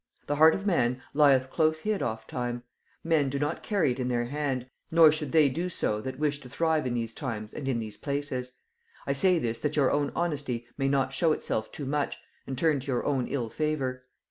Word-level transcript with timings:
The 0.25 0.37
heart 0.37 0.55
of 0.55 0.65
man 0.65 0.99
lieth 1.13 1.51
close 1.51 1.77
hid 1.77 2.01
oft 2.01 2.27
time, 2.27 2.63
men 3.03 3.29
do 3.29 3.37
not 3.37 3.61
carry 3.61 3.91
it 3.91 3.99
in 3.99 4.07
their 4.07 4.25
hand, 4.25 4.67
nor 4.89 5.11
should 5.11 5.31
they 5.31 5.47
do 5.47 5.69
so 5.69 6.01
that 6.01 6.17
wish 6.17 6.39
to 6.39 6.49
thrive 6.49 6.87
in 6.87 6.95
these 6.95 7.13
times 7.13 7.53
and 7.53 7.67
in 7.67 7.77
these 7.77 7.97
places; 7.97 8.53
I 9.05 9.13
say 9.13 9.37
this 9.37 9.59
that 9.59 9.75
your 9.75 9.91
own 9.91 10.11
honesty 10.15 10.65
may 10.75 10.87
not 10.87 11.13
show 11.13 11.33
itself 11.33 11.71
too 11.71 11.85
much, 11.85 12.17
and 12.47 12.57
turn 12.57 12.79
to 12.79 12.87
your 12.87 13.05
own 13.05 13.27
ill 13.27 13.49
favor. 13.51 14.07